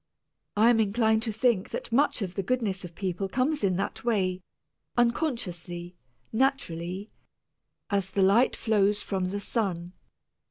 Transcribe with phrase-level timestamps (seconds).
[0.57, 3.75] I am inclined to think that much of the goodness of people does come in
[3.75, 4.41] that way,
[4.97, 5.95] unconsciously,
[6.33, 7.11] naturally,
[7.91, 9.93] as the light flows from the sun.